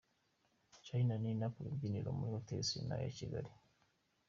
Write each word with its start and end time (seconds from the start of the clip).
Charly 0.85 1.03
na 1.07 1.15
Nina 1.23 1.45
ku 1.53 1.59
rubyiniro 1.65 2.09
muri 2.17 2.31
hoteli 2.35 2.63
Serena 2.69 2.95
ya 3.03 3.09
Kigali. 3.17 3.51